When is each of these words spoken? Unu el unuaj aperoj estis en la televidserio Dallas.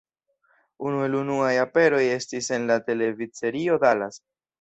Unu 0.91 1.01
el 1.07 1.17
unuaj 1.19 1.51
aperoj 1.63 2.01
estis 2.13 2.47
en 2.57 2.65
la 2.71 2.79
televidserio 2.87 3.77
Dallas. 3.85 4.19